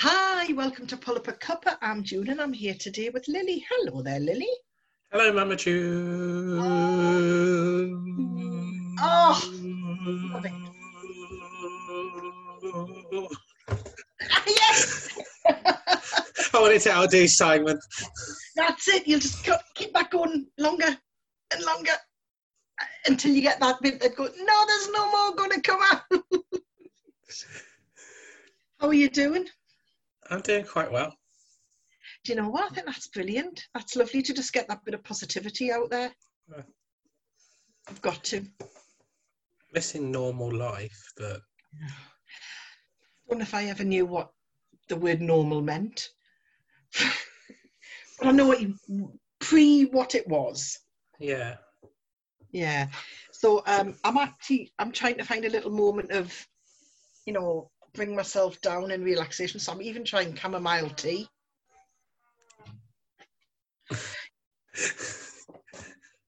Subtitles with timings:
[0.00, 1.76] Hi, welcome to Pull Up a Cuppa.
[1.82, 3.66] I'm June and I'm here today with Lily.
[3.68, 4.46] Hello there, Lily.
[5.10, 6.60] Hello, Mama June.
[9.00, 9.42] Oh,
[10.32, 10.46] love
[14.46, 15.98] yes, I
[16.54, 17.80] wanted to outdo Simon.
[18.54, 19.08] that's it.
[19.08, 19.44] You'll just
[19.74, 20.96] keep that going longer
[21.52, 21.94] and longer
[23.06, 26.02] until you get that bit that goes, no, there's no more going to come out.
[28.78, 29.48] How are you doing?
[30.30, 31.14] I'm doing quite well.
[32.24, 32.70] Do you know what?
[32.70, 33.64] I think that's brilliant.
[33.74, 36.12] That's lovely to just get that bit of positivity out there.
[36.50, 36.62] Yeah.
[37.88, 38.42] I've got to.
[39.72, 41.40] Missing normal life, but
[43.28, 44.30] don't know if I ever knew what
[44.88, 46.08] the word normal meant.
[48.18, 48.74] but I know what you
[49.38, 50.78] pre what it was.
[51.18, 51.56] yeah.
[52.50, 52.88] Yeah.
[53.32, 56.34] So um I'm actually I'm trying to find a little moment of,
[57.26, 59.60] you know, bring myself down and relaxation.
[59.60, 61.28] So I'm even trying chamomile tea.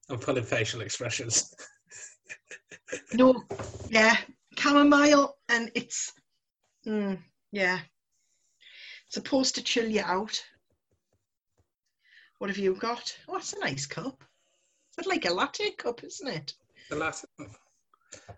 [0.08, 1.54] I'm pulling facial expressions.
[3.12, 3.44] No,
[3.88, 4.16] yeah,
[4.58, 6.12] chamomile and it's
[6.86, 7.18] mm,
[7.52, 7.80] yeah.
[9.08, 10.42] Supposed to chill you out.
[12.38, 13.16] What have you got?
[13.28, 14.24] Oh, that's a nice cup.
[14.98, 16.54] It's like a latte cup, isn't it?
[16.88, 17.24] The last,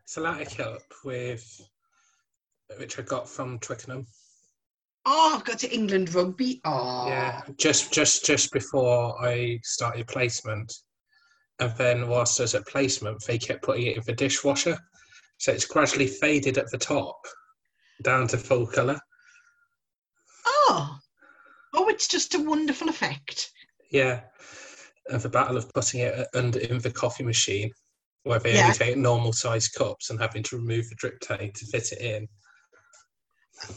[0.03, 1.61] it's a latte cup with,
[2.79, 4.07] which I got from Twickenham.
[5.05, 6.61] Oh, I've got to England rugby.
[6.65, 10.73] Oh, Yeah, just just just before I started placement,
[11.59, 14.79] and then whilst I was at placement, they kept putting it in the dishwasher,
[15.39, 17.17] so it's gradually faded at the top,
[18.03, 19.01] down to full colour.
[20.47, 20.99] Oh,
[21.75, 23.51] oh, it's just a wonderful effect.
[23.91, 24.21] Yeah,
[25.09, 27.73] and the battle of putting it under in the coffee machine,
[28.23, 28.65] where they Yeah.
[28.67, 32.01] only take normal sized cups and having to remove the drip tank to fit it
[32.01, 32.29] in.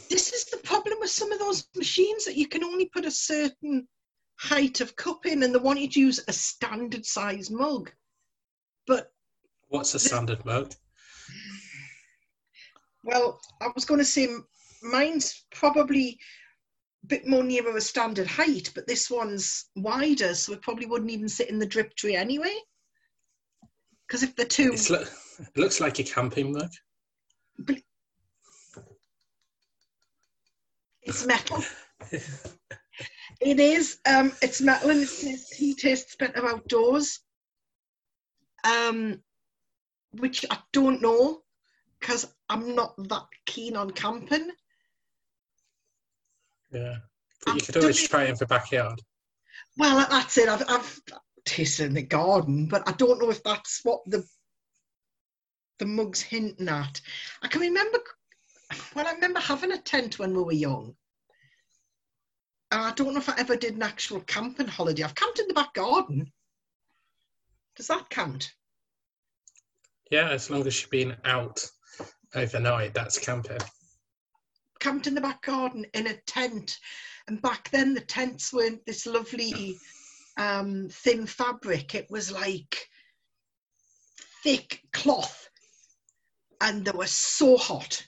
[0.09, 3.11] This is the problem with some of those machines that you can only put a
[3.11, 3.87] certain
[4.37, 7.91] height of cup in, and they want you to use a standard size mug.
[8.87, 9.11] But
[9.69, 10.73] What's a standard mug?
[13.03, 14.27] well, I was going to say
[14.81, 16.19] mine's probably
[17.03, 21.11] a bit more nearer a standard height, but this one's wider, so it probably wouldn't
[21.11, 22.55] even sit in the drip tray anyway.
[24.07, 25.03] Because if the two, It's lo-
[25.39, 26.69] it looks like a camping mug.
[31.05, 31.63] It's metal.
[33.41, 33.99] It is.
[34.05, 37.19] Um, it's metal and it says tea tastes better outdoors.
[38.63, 39.21] Um,
[40.13, 41.41] which I don't know
[41.99, 44.49] because I'm not that keen on camping.
[46.71, 46.95] Yeah,
[47.45, 49.01] but you could always try it in the backyard.
[49.77, 50.49] Well, that's it.
[50.49, 50.99] I've, I've
[51.45, 54.25] tasted in the garden, but I don't know if that's what the
[55.79, 57.01] the mug's hinting at.
[57.41, 57.99] I can remember.
[58.95, 60.95] Well, I remember having a tent when we were young.
[62.71, 65.03] And I don't know if I ever did an actual camping holiday.
[65.03, 66.31] I've camped in the back garden.
[67.75, 68.51] Does that count?
[70.11, 71.65] Yeah, as long as you've been out
[72.33, 73.57] overnight, that's camping.
[74.79, 76.79] camped in the back garden in a tent.
[77.27, 79.77] And back then, the tents weren't this lovely
[80.37, 81.95] um, thin fabric.
[81.95, 82.87] It was like
[84.43, 85.49] thick cloth.
[86.61, 88.05] And they were so hot.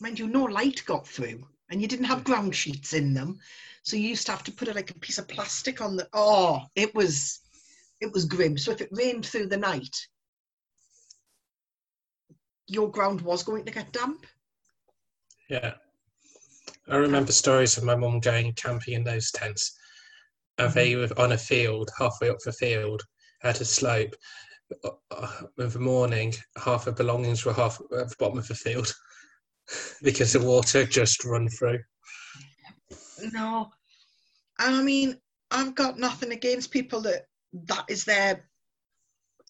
[0.00, 1.46] Mind you, no light got through.
[1.70, 2.24] And you didn't have mm.
[2.24, 3.38] ground sheets in them.
[3.82, 6.08] So you used to have to put like a piece of plastic on the.
[6.12, 7.40] Oh, it was.
[8.00, 8.58] It was grim.
[8.58, 9.96] So if it rained through the night,
[12.66, 14.26] your ground was going to get damp.
[15.48, 15.74] Yeah.
[16.88, 19.76] I remember stories of my mum going camping in those tents.
[20.58, 23.02] And they were on a field, halfway up the field,
[23.42, 24.14] at a slope.
[24.84, 28.54] Uh, uh In the morning, half her belongings were half at the bottom of the
[28.54, 28.92] field
[30.02, 31.80] because the water just run through.
[33.32, 33.70] No,
[34.58, 35.18] I mean,
[35.50, 38.44] I've got nothing against people that that is their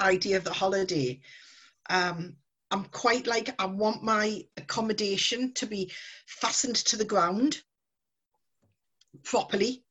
[0.00, 1.20] idea of the holiday.
[1.90, 2.36] Um,
[2.70, 5.92] I'm quite like, I want my accommodation to be
[6.26, 7.62] fastened to the ground
[9.22, 9.84] properly.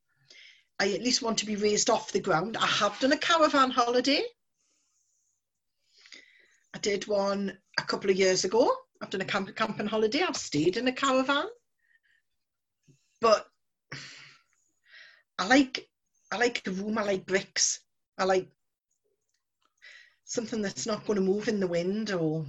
[0.80, 2.58] I at least want to be raised off the ground.
[2.58, 4.24] I have done a caravan holiday.
[6.74, 8.76] I did one a couple of years ago.
[9.02, 10.22] I've done a camp- camping holiday.
[10.22, 11.46] I've stayed in a caravan.
[13.22, 13.48] But
[15.38, 15.88] I like
[16.32, 16.98] I like a room.
[16.98, 17.82] I like bricks.
[18.18, 18.50] I like
[20.24, 22.46] something that's not going to move in the wind, or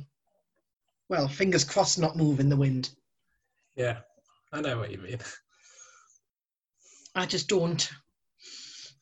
[1.09, 2.91] well, fingers crossed, not move in the wind.
[3.75, 3.99] Yeah,
[4.53, 5.19] I know what you mean.
[7.15, 7.89] I just don't.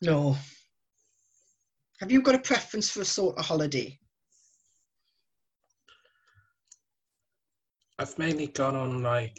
[0.01, 0.37] No.
[1.99, 3.97] Have you got a preference for a sort of holiday?
[7.97, 9.37] I've mainly gone on like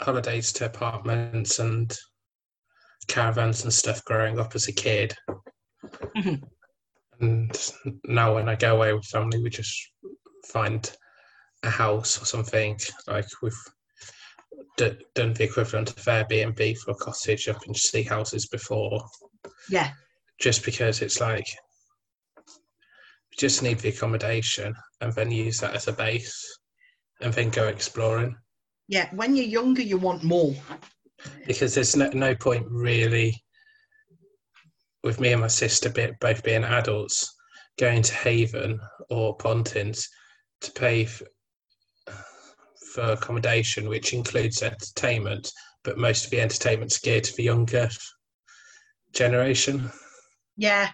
[0.00, 1.96] holidays to apartments and
[3.06, 5.14] caravans and stuff growing up as a kid.
[6.16, 6.42] Mhm.
[7.20, 7.72] And
[8.04, 9.78] now when I go away with family, we just
[10.46, 10.90] find
[11.62, 12.78] a house or something.
[13.06, 13.52] Like we've
[14.78, 19.04] d- done the equivalent of Airbnb for a cottage up in Seahouses before,
[19.68, 19.90] Yeah,
[20.40, 21.46] just because it's like
[23.40, 26.58] just need the accommodation and then use that as a base
[27.22, 28.36] and then go exploring.
[28.88, 29.08] yeah.
[29.14, 30.54] When you're younger, you want more.
[31.46, 33.42] because there's no, no point really
[35.02, 35.90] with me and my sister
[36.20, 37.34] both being adults
[37.78, 38.78] going to Haven
[39.08, 40.06] or Pontins
[40.60, 41.22] to pay f-
[42.92, 45.50] for accommodation, which includes entertainment,
[45.82, 47.88] but most of the entertainment's geared to the younger
[49.14, 49.90] generation.
[50.58, 50.90] Yeah,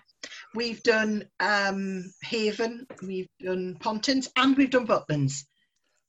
[0.57, 5.45] we've done um, Haven, we've done Pontins, and we've done Butlins.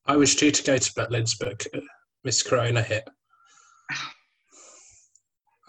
[0.06, 1.82] I was due to go to Butlins, but uh,
[2.24, 3.08] Miss Corona hit.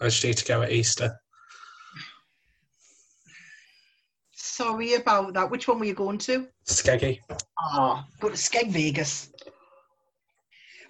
[0.01, 1.19] I was due to go at Easter.
[4.33, 5.51] Sorry about that.
[5.51, 6.47] Which one were you going to?
[6.65, 7.19] Skeggy.
[7.57, 9.31] Ah, go to Skeg Vegas.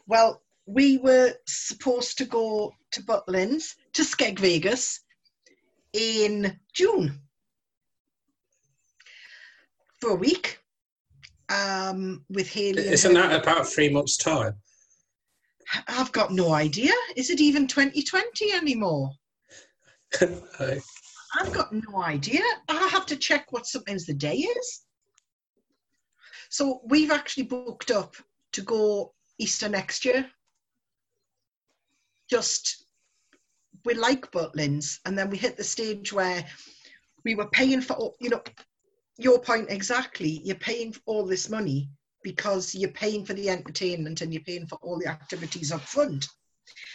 [0.07, 5.01] Well, we were supposed to go to Butlins, to Skeg Vegas,
[5.93, 7.19] in June
[9.99, 10.59] for a week
[11.49, 12.87] um, with Haley.
[12.87, 14.55] Isn't that about three months' time?
[15.87, 16.93] I've got no idea.
[17.15, 19.11] Is it even 2020 anymore?
[20.21, 20.79] No.
[21.39, 22.41] I've got no idea.
[22.67, 24.81] I have to check what sometimes the day is.
[26.49, 28.15] So we've actually booked up
[28.53, 30.25] to go Easter next year.
[32.29, 32.85] Just
[33.85, 36.43] we like Butlins, and then we hit the stage where
[37.23, 38.41] we were paying for you know
[39.19, 40.41] your point exactly.
[40.43, 41.89] You're paying for all this money
[42.23, 46.27] because you're paying for the entertainment and you're paying for all the activities up front.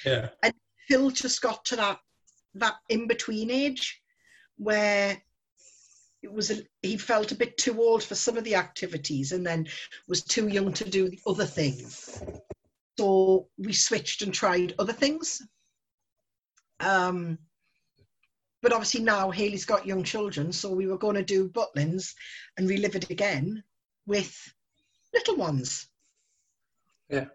[0.05, 0.31] yeah.
[0.43, 0.53] And
[0.88, 2.00] Phil just got to that
[2.55, 4.00] that in between age
[4.56, 5.21] where
[6.23, 9.47] it was a, he felt a bit too old for some of the activities and
[9.47, 9.67] then
[10.09, 12.23] was too young to do the other things.
[12.99, 15.43] So we switched and tried other things.
[16.81, 17.38] Um,
[18.65, 22.15] but obviously now Haley's got young children, so we were going to do Butlins
[22.57, 23.63] and relive it again
[24.07, 24.35] with
[25.13, 25.87] little ones.
[27.11, 27.27] Yeah.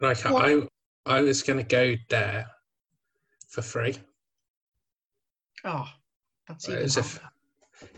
[0.00, 0.66] Like What- I,
[1.18, 2.46] I was going to go there
[3.50, 3.98] for free.
[5.64, 5.86] Oh,
[6.48, 7.04] that's It was a,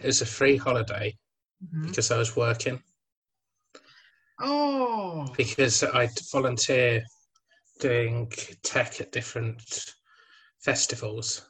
[0.01, 1.17] it was a free holiday
[1.65, 1.87] Mhm.
[1.87, 2.83] because I was working.
[4.41, 7.05] Oh, Because I volunteer
[7.79, 8.33] doing
[8.65, 9.95] tech at different
[10.59, 11.49] festivals,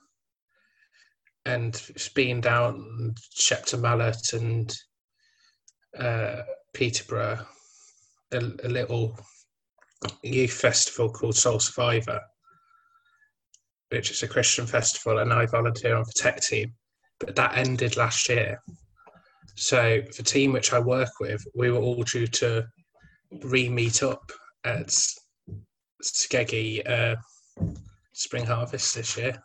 [1.46, 4.75] and it's been down Shepton Mallet and
[5.99, 6.43] uh,
[6.73, 7.46] Peterborough,
[8.32, 9.19] a, a little
[10.23, 12.20] youth festival called Soul Survivor,
[13.91, 16.73] which is a Christian festival, and I volunteer on the tech team.
[17.20, 18.61] But that ended last year.
[19.56, 22.67] So the team which I work with, we were all due to
[23.43, 24.32] re-meet up
[24.64, 24.93] at
[26.02, 27.17] Skeggy uh,
[28.12, 29.41] Spring Harvest this year.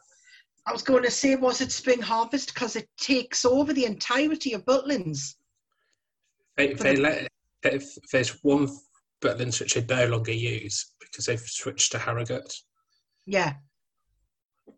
[0.65, 2.53] I was going to say, was it Spring Harvest?
[2.53, 5.35] Because it takes over the entirety of Butlins.
[6.57, 7.27] They, they the- let
[7.63, 8.69] if there's one
[9.21, 12.53] Butlins which they no longer use because they've switched to Harrogate,
[13.25, 13.55] Yeah,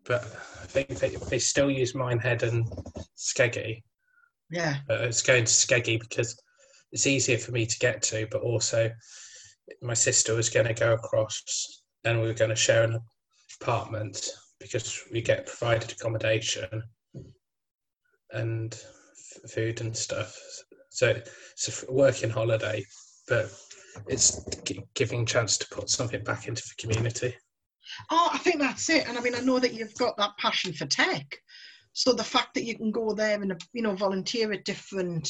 [0.04, 0.24] but
[0.62, 2.66] I think they, they still use Minehead and
[3.16, 3.82] Skeggy.
[4.50, 6.36] yeah, But it's going to Skeggy because
[6.90, 8.90] it's easier for me to get to, but also
[9.80, 12.98] my sister was going to go across and we were going to share an
[13.60, 14.28] apartment
[14.62, 16.82] because we get provided accommodation
[18.30, 20.38] and f- food and stuff.
[20.90, 21.08] So
[21.52, 22.84] it's a working holiday,
[23.28, 23.52] but
[24.08, 27.34] it's gi- giving chance to put something back into the community.
[28.10, 29.08] Oh, I think that's it.
[29.08, 31.38] And I mean, I know that you've got that passion for tech.
[31.92, 35.28] So the fact that you can go there and you know volunteer at different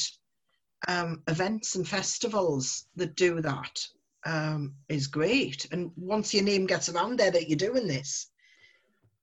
[0.88, 3.78] um, events and festivals that do that
[4.24, 5.66] um, is great.
[5.72, 8.30] And once your name gets around there that you're doing this,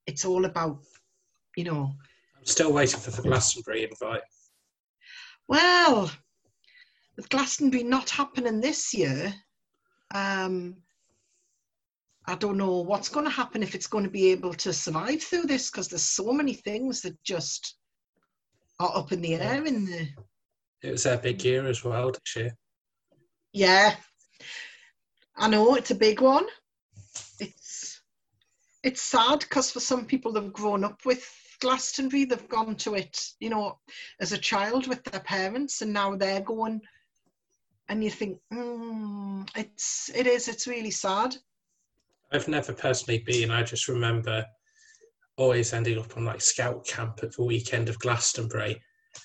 [0.10, 0.80] it's all about
[1.56, 1.94] you know.
[2.38, 4.22] I'm still waiting for the Glastonbury invite.
[5.48, 6.12] Well,
[7.16, 9.34] with Glastonbury not happening this year,
[10.14, 10.78] um,
[12.26, 15.22] I don't know what's going to happen if it's going to be able to survive
[15.22, 17.76] through this because there's so many things that just
[18.80, 20.08] are up in the air in the
[20.82, 22.52] It was their big year as well this year.
[23.52, 23.96] yeah
[25.38, 26.46] i know it's a big one
[28.84, 31.28] it's sad because for some people they've grown up with
[31.62, 33.78] glastonbury they've gone to it you know
[34.22, 36.80] as a child with their parents and now they're going
[37.90, 41.36] and you think mm, it's it is it's really sad
[42.32, 43.52] I've never personally been.
[43.52, 44.46] I just remember
[45.38, 48.82] always ending up on like scout camp at the weekend of Glastonbury,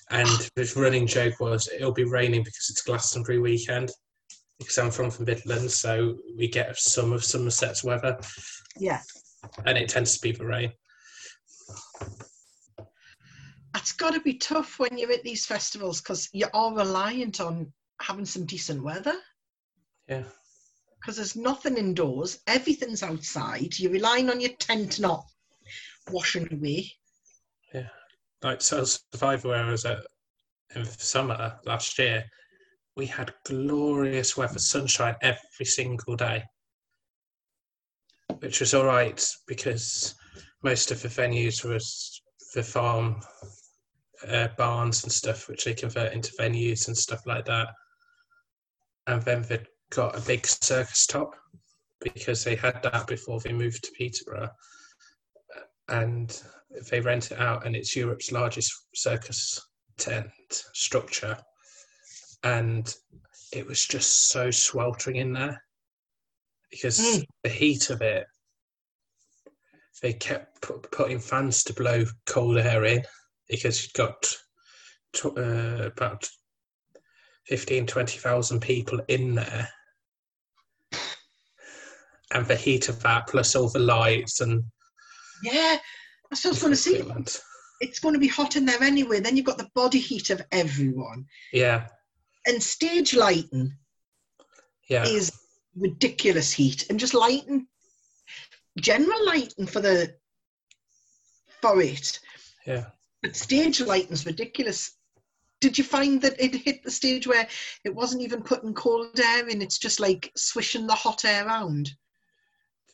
[0.09, 3.91] and the running joke was it'll be raining because it's Glastonbury weekend.
[4.59, 8.17] Because I'm from the Midlands, so we get some of Somerset's weather,
[8.79, 9.01] Yeah.
[9.65, 10.71] And it tends to be the rain.
[13.75, 17.71] It's got to be tough when you're at these festivals because you are reliant on
[18.01, 19.15] having some decent weather
[20.07, 20.23] Yeah,
[20.99, 23.77] because there's nothing indoors, everything's outside.
[23.77, 25.25] You're relying on your tent not
[26.09, 26.91] washing away.
[27.73, 27.89] Yeah.
[28.41, 30.01] Like Soul Survivor, where I was at uh,
[30.75, 32.25] in the summer last year,
[32.95, 36.43] we had glorious weather, sunshine every single day,
[38.39, 40.15] which was all right because
[40.63, 42.21] most of the venues was
[42.53, 43.19] the farm
[44.27, 47.67] uh, barns and stuff, which they convert into venues and stuff like that.
[49.07, 49.59] And then they
[49.91, 51.35] got a big circus top
[52.01, 54.49] because they had that before they moved to Peterborough.
[55.87, 56.41] And
[56.89, 59.61] they rent it out, and it's Europe's largest circus
[59.97, 60.31] tent
[60.73, 61.37] structure.
[62.43, 62.93] And
[63.53, 65.61] it was just so sweltering in there
[66.71, 67.25] because Mm.
[67.43, 68.27] the heat of it,
[70.01, 73.03] they kept pu- putting fans to blow cold air in
[73.47, 74.21] because you've got
[75.13, 76.27] tw- uh, about
[77.45, 79.69] 15, 20,000 people in there.
[82.31, 84.63] And the heat of that, plus all the lights and
[85.43, 85.77] Yeah,
[86.29, 87.41] that's what I was going to equipment.
[87.81, 89.19] It's going to be hot in there anyway.
[89.19, 91.25] Then you've got the body heat of everyone.
[91.53, 91.87] Yeah,
[92.47, 93.77] And stage lighting
[94.87, 95.31] yeah, is
[95.75, 96.85] ridiculous heat.
[96.89, 97.67] And just lighting,
[98.79, 100.15] general lighting for the
[101.61, 102.19] for it.
[102.65, 102.85] yeah.
[103.21, 104.97] But stage lighting's ridiculous.
[105.61, 107.47] Did you find that it hit the stage where
[107.83, 109.61] it wasn't even putting cold air in?
[109.61, 111.85] It's just like swishing the hot air around.
[111.87, 111.93] To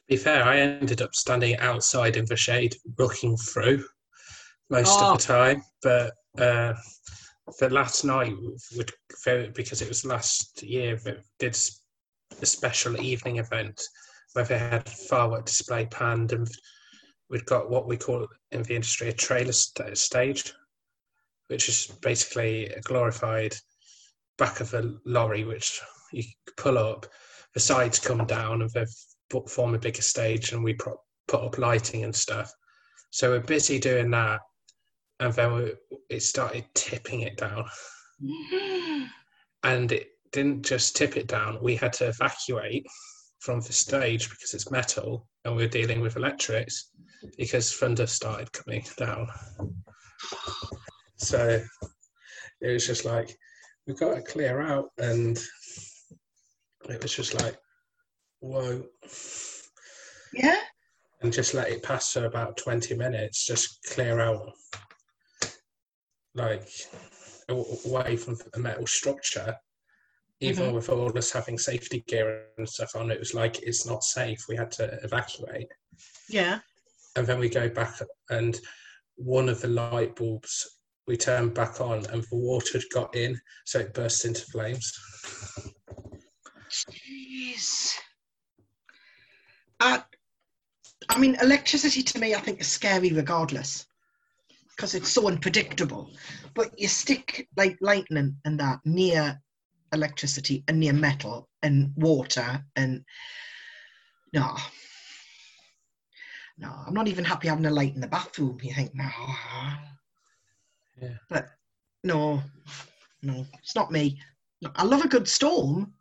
[0.07, 3.83] be fair, I ended up standing outside in the shade looking through
[4.69, 5.11] most Oh.
[5.11, 5.63] of the time.
[5.81, 6.73] But uh,
[7.59, 8.33] the last night,
[8.77, 8.93] would
[9.53, 11.57] because it was last year, we did
[12.41, 13.81] a special evening event
[14.33, 16.49] where they had firework display panned, and
[17.29, 20.53] we'd got what we call in the industry a trailer st- stage,
[21.47, 23.55] which is basically a glorified
[24.37, 25.81] back of a lorry, which
[26.11, 26.23] you
[26.57, 27.05] pull up,
[27.53, 28.87] the sides come down, and they've
[29.47, 30.97] form a bigger stage, and we put
[31.33, 32.51] up lighting and stuff.
[33.11, 34.41] So we're busy doing that,
[35.19, 35.73] and then we,
[36.09, 37.65] it started tipping it down,
[39.63, 41.59] and it didn't just tip it down.
[41.61, 42.85] We had to evacuate
[43.39, 46.91] from the stage because it's metal, and we we're dealing with electrics
[47.37, 49.27] because thunder started coming down.
[51.17, 51.61] So
[52.61, 53.35] it was just like
[53.85, 55.37] we've got to clear out, and
[56.89, 57.57] it was just like,
[58.39, 58.83] whoa
[60.33, 60.57] Yeah?
[61.21, 64.51] and just let it pass for about 20 minutes, just clear out
[66.33, 66.67] like
[67.49, 69.55] away from the metal structure.
[70.43, 70.73] Even Mhm.
[70.73, 74.43] with all us having safety gear and stuff on, it was like it's not safe.
[74.49, 75.71] We had to evacuate.
[76.27, 76.59] Yeah.
[77.15, 78.59] And then we go back, and
[79.15, 83.39] one of the light bulbs we turned back on, and the water had got in,
[83.65, 84.91] so it burst into flames.
[86.69, 87.93] Jeez.
[89.79, 90.01] Uh,
[91.09, 93.85] I mean, electricity to me, I think, is scary regardless
[94.69, 96.11] because it's so unpredictable.
[96.55, 99.41] But you stick like lightning and that near
[99.93, 103.03] electricity and near metal and water and
[104.33, 104.55] no.
[106.57, 108.59] No, I'm not even happy having a light in the bathroom.
[108.61, 109.09] You think, no.
[111.01, 111.15] Yeah.
[111.29, 111.49] But
[112.03, 112.41] no,
[113.23, 114.19] no, it's not me.
[114.75, 115.93] I love a good storm.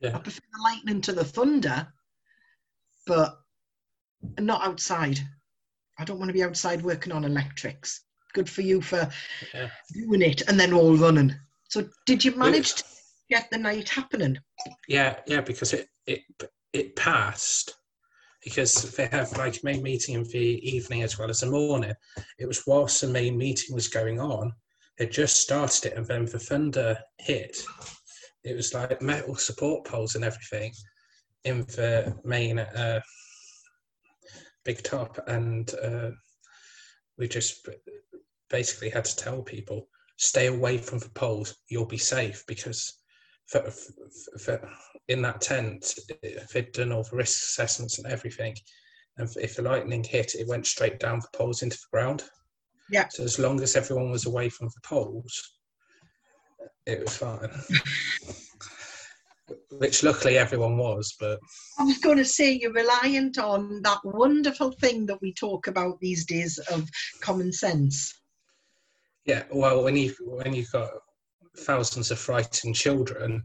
[0.00, 0.14] Yeah.
[0.14, 1.86] I prefer the lightning to the thunder,
[3.06, 3.40] but
[4.38, 5.18] not outside.
[5.98, 8.02] I don't want to be outside working on electrics.
[8.34, 9.10] Good for you for
[9.52, 9.68] Yeah.
[9.92, 11.34] doing it and then all running.
[11.68, 12.84] So, did you manage to
[13.30, 14.38] get the night happening?
[14.88, 16.22] Yeah, yeah, because it it
[16.72, 17.74] it passed
[18.42, 21.94] because they have like main meeting in the evening as well as the morning.
[22.38, 24.52] It was whilst the main meeting was going on,
[24.96, 27.62] they just started it, and then the thunder hit.
[28.44, 30.72] It was like metal support poles and everything
[31.44, 33.00] in the main uh,
[34.64, 36.10] big top, and uh,
[37.16, 37.68] we just
[38.50, 41.56] basically had to tell people stay away from the poles.
[41.68, 42.98] You'll be safe because
[43.48, 44.70] for, for, for
[45.08, 45.94] in that tent,
[46.52, 48.54] they'd done all the risk assessments and everything.
[49.16, 52.24] And if the lightning hit, it went straight down the poles into the ground.
[52.90, 53.08] Yeah.
[53.10, 55.58] So as long as everyone was away from the poles,
[56.86, 57.50] it was fine.
[59.78, 61.14] which luckily everyone was.
[61.18, 61.38] But
[61.78, 66.00] I was going to say you're reliant on that wonderful thing that we talk about
[66.00, 66.88] these days of
[67.20, 68.12] common sense.
[69.24, 70.90] yeah, well, when you when you've got
[71.58, 73.42] thousands of frightened children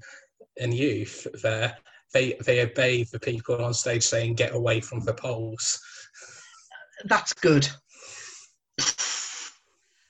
[0.59, 1.77] and youth there,
[2.13, 5.79] they they obey the people on stage saying "get away from the poles."
[7.05, 7.67] That's good.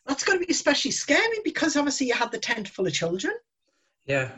[0.06, 3.34] That's going to be especially scary because obviously you had the tent full of children.
[4.06, 4.32] Yeah,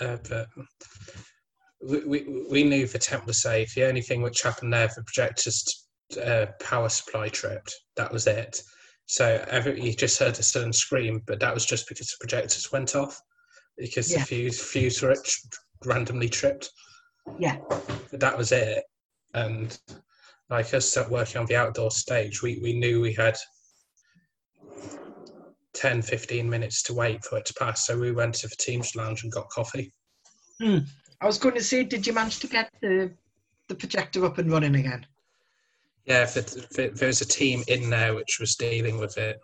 [0.00, 0.48] uh, but
[1.86, 3.74] we, we we knew the tent was safe.
[3.74, 5.86] The only thing which happened there, the projector's
[6.22, 7.74] uh, power supply tripped.
[7.96, 8.60] That was it.
[9.10, 12.70] So every, you just heard a sudden scream, but that was just because the projectors
[12.70, 13.20] went off
[13.76, 14.20] because Yeah.
[14.20, 15.16] the fuse fuse ri-
[15.84, 16.70] randomly tripped.
[17.36, 17.56] Yeah.
[17.68, 18.84] But that was it.
[19.34, 19.76] And
[20.48, 23.36] like us working on the outdoor stage, we, we knew we had
[25.74, 27.88] 10, 15 minutes to wait for it to pass.
[27.88, 29.92] So we went to the Teams Lounge and got coffee.
[30.60, 30.78] Hmm.
[31.20, 33.10] I was going to say, did you manage to get the
[33.66, 35.04] the projector up and running again?
[36.06, 39.38] Yeah, th th there was a team in there which was dealing with it.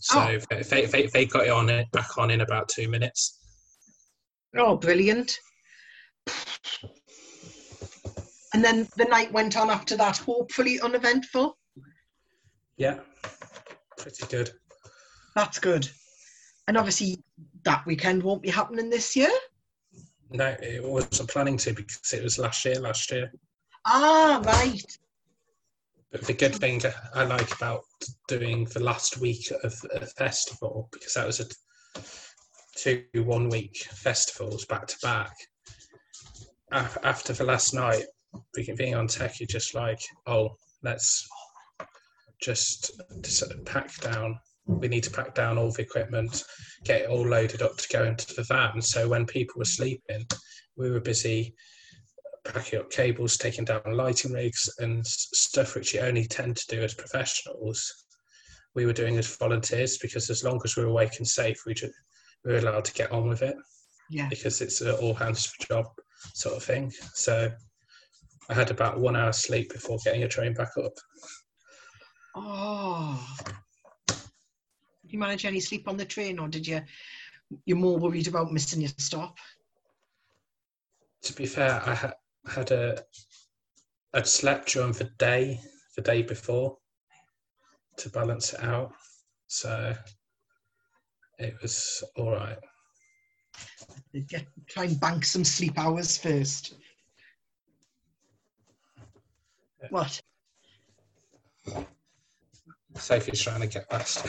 [0.00, 0.38] So Oh.
[0.50, 3.40] they, they, they, they got it on it back on in about two minutes.
[4.56, 5.38] Oh, brilliant!
[8.52, 11.58] And then the night went on after that, hopefully uneventful.
[12.76, 13.00] Yeah,
[13.98, 14.52] pretty good.
[15.34, 15.88] That's good.
[16.68, 17.22] And obviously,
[17.64, 19.30] that weekend won't be happening this year.
[20.30, 22.76] No, it wasn't planning to because it was last year.
[22.80, 23.32] Last year,
[23.84, 24.98] Ah, right.
[26.22, 26.80] The good thing
[27.14, 27.82] I like about
[28.28, 31.46] doing the last week of a festival because that was a
[32.76, 35.34] two one week festivals back to back.
[36.70, 38.04] After the last night,
[38.76, 41.26] being on tech, you're just like, oh, let's
[42.40, 44.38] just s- pack down.
[44.66, 46.42] We need to pack down all the equipment,
[46.84, 48.80] get it all loaded up to go into the van.
[48.80, 50.26] So when people were sleeping,
[50.76, 51.54] we were busy
[52.44, 56.82] packing up cables, taking down lighting rigs, and stuff which you only tend to do
[56.82, 58.06] as professionals.
[58.74, 61.74] We were doing as volunteers because as long as we were awake and safe, we,
[61.74, 61.90] ju-
[62.44, 63.56] we were allowed to get on with it
[64.10, 64.28] Yeah.
[64.28, 65.86] because it's an all hands for job
[66.34, 66.92] sort of thing.
[67.14, 67.50] So
[68.48, 70.92] I had about one hour sleep before getting a train back up.
[72.34, 73.26] Oh.
[74.08, 76.80] Did you manage any sleep on the train, or did you?
[77.64, 79.36] You're more worried about missing your stop.
[81.22, 82.12] To be fair, I ha-
[82.46, 83.02] had a
[84.12, 85.60] I'd slept during the day
[85.96, 86.76] the day before
[87.96, 88.92] to balance it out,
[89.46, 89.94] so
[91.38, 92.58] it was all right.
[94.28, 96.74] Get, try and bank some sleep hours first.
[99.90, 100.20] What?
[102.94, 104.24] Sophie's trying to get past.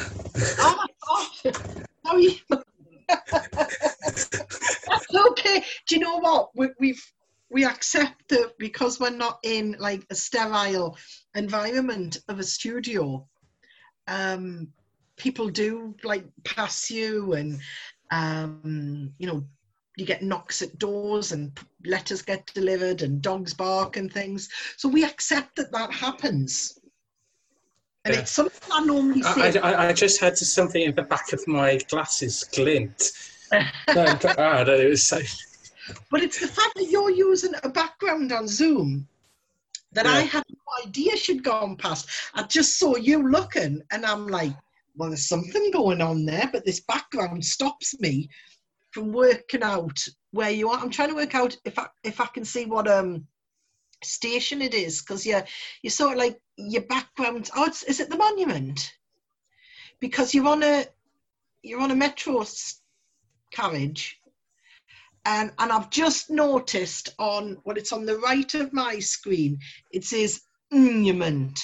[0.60, 1.58] Oh my god!
[2.06, 2.42] Sorry.
[4.88, 5.64] That's okay.
[5.88, 6.50] Do you know what?
[6.56, 7.04] We, we've
[7.50, 10.98] we accept that because we're not in like a sterile
[11.36, 13.28] environment of a studio.
[14.08, 14.70] Um,
[15.18, 17.60] people do like pass you, and
[18.12, 19.44] um, you know,
[19.98, 24.50] you get knocks at doors, and letters get delivered, and dogs bark and things.
[24.78, 26.80] So we accept that that happens.
[28.06, 28.22] And Yeah.
[28.22, 29.54] it's something I normally I.
[29.64, 33.12] I, I just had something in the back of my glasses glint.
[33.94, 35.22] No, ah, no, it was so.
[36.10, 39.08] But it's the fact that you're using a background on Zoom
[39.92, 42.10] that I had no idea she'd gone past.
[42.34, 44.54] I just saw you looking, and I'm like,
[44.98, 48.30] well, there's something going on there, but this background stops me
[48.92, 50.00] from working out
[50.32, 50.80] where you are.
[50.80, 53.26] I'm trying to work out if I if I can see what um
[54.04, 55.44] station it is because you're
[55.82, 57.50] you're sort of like your background.
[57.56, 58.94] Oh, it's, is it the monument?
[60.00, 60.86] Because you're on a
[61.62, 62.46] you're on a metro
[63.52, 64.20] carriage
[65.26, 69.60] and and I've just noticed on well, it's on the right of my screen.
[69.92, 71.60] It says monument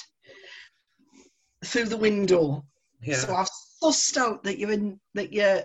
[1.64, 2.64] through the window.
[3.02, 3.16] Yeah.
[3.16, 3.48] So I've
[3.82, 5.60] sussed out that you're in that you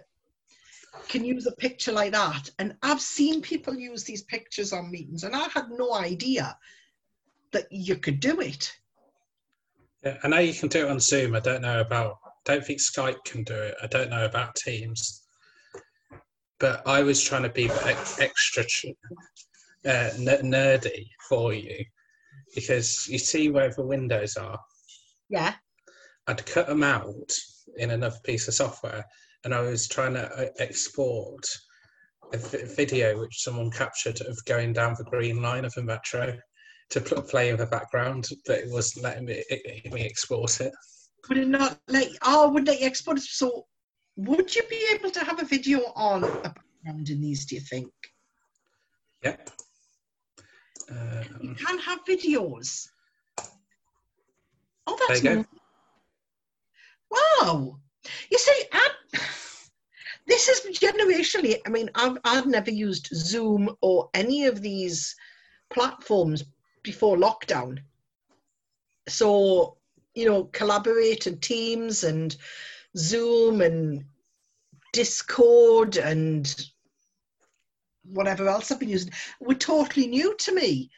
[1.08, 5.24] can use a picture like that, and I've seen people use these pictures on meetings,
[5.24, 6.58] and I had no idea
[7.52, 8.72] that you could do it.
[10.04, 11.36] Yeah, I know you can do it on Zoom.
[11.36, 12.18] I don't know about.
[12.26, 13.76] I Don't think Skype can do it.
[13.84, 15.27] I don't know about Teams.
[16.60, 17.70] But I was trying to be
[18.20, 18.63] extra
[19.86, 21.86] uh, n- nerdy for you
[22.56, 24.60] because you see where the windows are.
[25.30, 25.54] Yeah.
[26.28, 27.32] I'd cut them out
[27.78, 29.06] in another piece of software,
[29.43, 31.46] and I was trying to uh, export
[32.34, 36.36] a video which someone captured of going down the green line of the metro
[36.89, 40.60] to pl- play in the background, but it wasn't letting me, it, it- me export
[40.62, 40.74] it.
[41.30, 43.24] Would it not let oh would let you export it?
[43.24, 43.65] So
[44.17, 47.62] would you be able to have a video on a background in these, do you
[47.62, 47.91] think?
[49.23, 49.49] Yep.
[50.89, 52.89] You Um, can have videos.
[54.88, 55.45] Oh, there that's you go.
[57.12, 57.80] Wow.
[58.32, 58.89] You see, I,
[60.27, 65.15] this is generationally, I mean, I've, I've never used Zoom or any of these
[65.69, 66.43] platforms
[66.84, 67.80] before lockdown.
[69.10, 69.77] So,
[70.15, 72.36] you know, collaborated Teams and
[72.98, 74.06] Zoom and
[74.94, 76.54] Discord and
[78.04, 80.90] whatever else I've been using were totally new to me.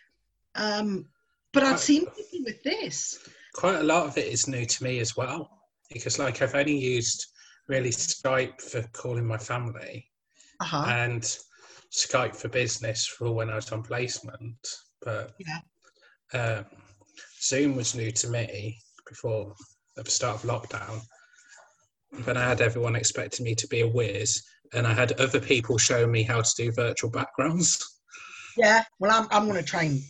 [0.56, 1.06] Um,
[1.54, 3.20] but I've seen people with this.
[3.56, 5.50] Quite a lot of it is new to me as well,
[5.92, 7.26] because like I've only used
[7.68, 10.10] really Skype for calling my family
[10.62, 10.86] Uh-huh.
[10.88, 11.24] and
[11.92, 14.58] Skype for business for when I was on placement.
[15.02, 15.60] But Yeah.
[16.34, 16.66] um,
[17.42, 19.56] Zoom was new to me before
[19.96, 21.02] the start of lockdown.
[22.12, 24.44] Then I had everyone expecting me to be a whiz,
[24.74, 27.84] and I had other people showing me how to do virtual backgrounds.
[28.58, 30.02] Yeah, well, I'm, I'm going to try and.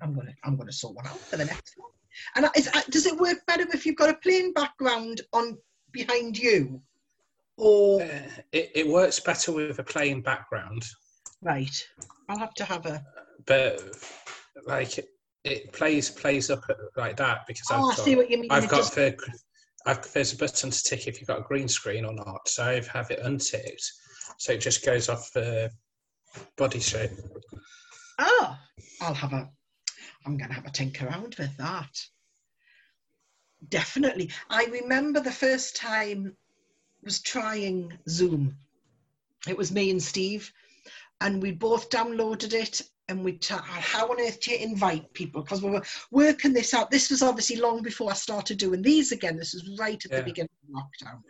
[0.00, 1.90] I'm going to I'm going to sort one out for the next one.
[2.36, 5.58] And is, does it work better if you've got a plain background on
[5.92, 6.80] behind you,
[7.56, 8.06] or Uh,
[8.52, 10.84] it, it works better with a plain background,
[11.42, 11.74] right?
[12.28, 13.04] I'll have to have a.
[13.46, 13.82] but
[14.66, 14.98] like
[15.44, 16.62] it, plays plays up
[16.96, 18.50] like that because Oh, I I've see what you mean.
[18.50, 19.16] I've It got just- the
[19.94, 22.48] there's a button to tick if you've got a green screen or not.
[22.48, 23.92] So I have it unticked,
[24.38, 25.70] so it just goes off the
[26.56, 27.10] body shape.
[28.18, 28.58] oh,
[29.00, 29.50] I'll have a.
[30.26, 31.90] I'm going to have a tinker around with that.
[33.68, 34.30] Definitely.
[34.50, 36.36] I remember the first time
[37.02, 38.56] was trying Zoom.
[39.48, 40.52] It was me and Steve,
[41.20, 42.82] and we both downloaded it.
[43.08, 45.42] And we ta- how on earth do you invite people?
[45.42, 46.90] Because we were working this out.
[46.90, 49.36] This was obviously long before I started doing these again.
[49.38, 50.18] This was right at Yeah.
[50.18, 51.22] the beginning of lockdown,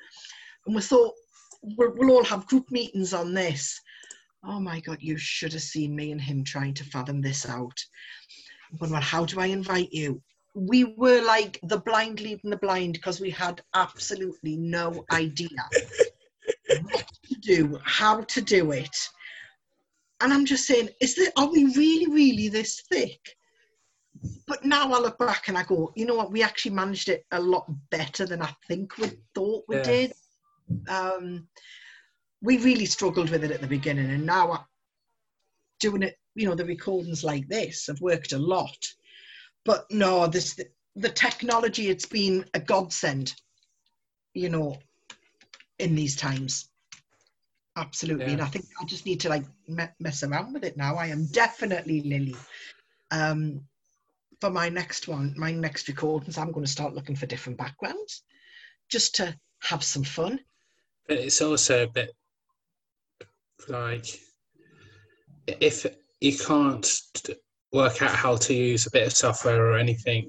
[0.66, 1.14] and we thought
[1.62, 3.80] we'll, we'll all have group meetings on this.
[4.44, 7.78] Oh my God, you should have seen me and him trying to fathom this out.
[8.72, 10.20] I'm going, well, how do I invite you?
[10.54, 15.48] We were like the blind leading the blind because we had absolutely no idea
[16.90, 18.96] what to do, how to do it.
[20.20, 23.20] And I'm just saying, is this, are we really, really this thick?
[24.46, 26.32] But now I look back and I go, you know what?
[26.32, 29.82] We actually managed it a lot better than I think we thought we Yeah.
[29.82, 30.12] did.
[30.88, 31.48] Um,
[32.42, 34.64] we really struggled with it at the beginning, and now I'm
[35.80, 38.76] doing it, you know, the recordings like this have worked a lot.
[39.64, 41.88] But no, this the, the technology.
[41.88, 43.34] It's been a godsend,
[44.34, 44.78] you know,
[45.78, 46.70] in these times.
[47.78, 48.32] Absolutely, Yeah.
[48.32, 50.96] and I think I just need to like me- mess around with it now.
[50.96, 52.36] I am definitely Lily.
[53.12, 53.68] Um,
[54.40, 58.24] for my next one, my next recordings, I'm going to start looking for different backgrounds,
[58.88, 60.40] just to have some fun.
[61.06, 62.10] But it's also a bit
[63.68, 64.06] like
[65.46, 65.86] if
[66.20, 67.00] you can't
[67.72, 70.28] work out how to use a bit of software or anything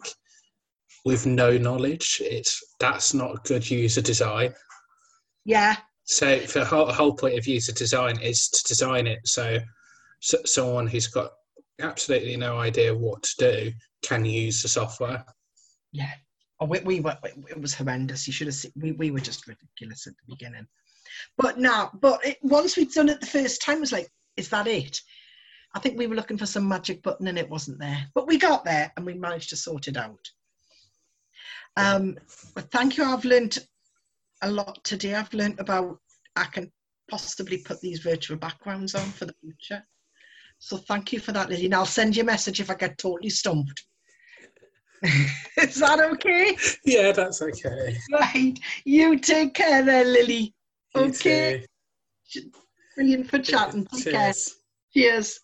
[1.03, 4.53] with no knowledge, it's that's not good user design.
[5.45, 5.77] Yeah,
[6.09, 9.59] So for the whole, whole point of user design is to design it so,
[10.21, 11.33] so someone who's got
[11.79, 15.23] absolutely no idea what to do can use the software.
[15.91, 16.11] Yeah.
[16.59, 18.25] Oh, we, we were, it was horrendous.
[18.25, 20.65] You should have seen, we, we were just ridiculous at the beginning.
[21.37, 24.49] But now, but it, once we'd done it the first time, it was like, is
[24.49, 24.99] that it?
[25.75, 28.07] I think we were looking for some magic button and it wasn't there.
[28.15, 30.27] But we got there and we managed to sort it out.
[31.77, 32.17] Um,
[32.55, 33.03] but thank you.
[33.03, 33.59] I've learned
[34.41, 35.15] a lot today.
[35.15, 35.99] I've learned about,
[36.35, 36.71] I can
[37.09, 39.83] possibly put these virtual backgrounds on for the future.
[40.59, 41.65] So thank you for that, Lily.
[41.65, 43.85] And I'll send you a message if I get totally stumped.
[45.03, 46.57] Is that okay?
[46.83, 47.97] Yeah, that's okay.
[48.11, 48.59] Right.
[48.83, 50.53] You take care there, Lily.
[50.95, 51.65] You Okay.
[52.29, 52.41] too.
[52.95, 53.85] Brilliant for chatting.
[53.85, 54.33] Take care.
[54.33, 54.55] Cheers.
[54.93, 55.39] Cheers.